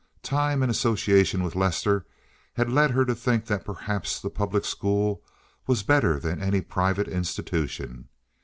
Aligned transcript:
Time 0.23 0.63
and 0.63 0.71
association 0.71 1.43
with 1.43 1.55
Lester 1.55 2.07
had 2.55 2.71
led 2.71 2.89
her 2.89 3.05
to 3.05 3.13
think 3.13 3.45
that 3.45 3.63
perhaps 3.63 4.19
the 4.19 4.31
public 4.31 4.65
school 4.65 5.21
was 5.67 5.83
better 5.83 6.19
than 6.19 6.41
any 6.41 6.59
private 6.61 7.07
institution. 7.07 8.09